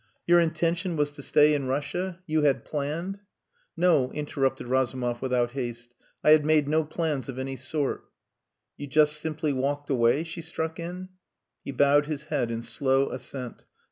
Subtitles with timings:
[0.25, 2.17] "Your intention was to stay in Russia?
[2.25, 3.19] You had planned...."
[3.77, 5.93] "No," interrupted Razumov without haste.
[6.23, 8.05] "I had made no plans of any sort."
[8.77, 11.09] "You just simply walked away?" she struck in.
[11.63, 13.65] He bowed his head in slow assent.